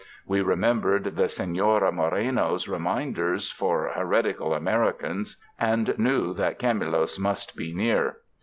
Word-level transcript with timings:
We 0.25 0.41
re 0.41 0.55
membered 0.55 1.15
the 1.15 1.29
Senora 1.29 1.91
Moj'eno 1.91 2.57
's 2.57 2.67
reminders 2.67 3.51
for 3.51 3.91
heret 3.95 4.35
ical 4.35 4.57
Americans 4.57 5.39
and 5.59 5.93
knew 5.99 6.33
that 6.33 6.57
Camulos 6.57 7.19
must 7.19 7.55
be 7.55 7.71
near. 7.71 8.17